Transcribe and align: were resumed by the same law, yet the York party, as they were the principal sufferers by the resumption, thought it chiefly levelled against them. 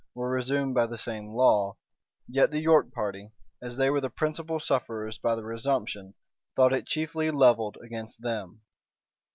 were 0.15 0.31
resumed 0.31 0.73
by 0.73 0.87
the 0.87 0.97
same 0.97 1.27
law, 1.27 1.77
yet 2.27 2.49
the 2.49 2.57
York 2.59 2.91
party, 2.91 3.29
as 3.61 3.77
they 3.77 3.87
were 3.87 4.01
the 4.01 4.09
principal 4.09 4.59
sufferers 4.59 5.19
by 5.19 5.35
the 5.35 5.43
resumption, 5.43 6.15
thought 6.55 6.73
it 6.73 6.87
chiefly 6.87 7.29
levelled 7.29 7.77
against 7.83 8.19
them. 8.23 8.61